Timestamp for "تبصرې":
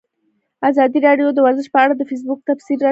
2.47-2.55